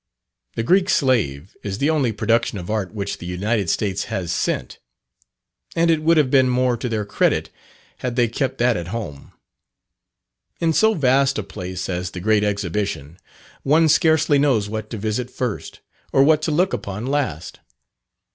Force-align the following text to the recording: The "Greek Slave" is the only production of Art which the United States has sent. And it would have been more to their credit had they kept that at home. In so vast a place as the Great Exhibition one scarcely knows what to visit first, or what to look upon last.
The 0.55 0.63
"Greek 0.63 0.89
Slave" 0.89 1.55
is 1.61 1.77
the 1.77 1.91
only 1.91 2.11
production 2.11 2.57
of 2.57 2.71
Art 2.71 2.91
which 2.91 3.19
the 3.19 3.27
United 3.27 3.69
States 3.69 4.05
has 4.05 4.31
sent. 4.31 4.79
And 5.75 5.91
it 5.91 6.01
would 6.01 6.17
have 6.17 6.31
been 6.31 6.49
more 6.49 6.75
to 6.75 6.89
their 6.89 7.05
credit 7.05 7.51
had 7.97 8.15
they 8.15 8.27
kept 8.27 8.57
that 8.57 8.75
at 8.75 8.87
home. 8.87 9.33
In 10.59 10.73
so 10.73 10.95
vast 10.95 11.37
a 11.37 11.43
place 11.43 11.87
as 11.87 12.09
the 12.09 12.19
Great 12.19 12.43
Exhibition 12.43 13.19
one 13.61 13.87
scarcely 13.87 14.39
knows 14.39 14.67
what 14.67 14.89
to 14.89 14.97
visit 14.97 15.29
first, 15.29 15.81
or 16.11 16.23
what 16.23 16.41
to 16.41 16.51
look 16.51 16.73
upon 16.73 17.05
last. 17.05 17.59